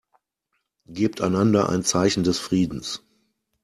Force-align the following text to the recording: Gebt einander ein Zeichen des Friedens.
Gebt 0.87 1.21
einander 1.21 1.69
ein 1.69 1.83
Zeichen 1.83 2.23
des 2.23 2.39
Friedens. 2.39 3.03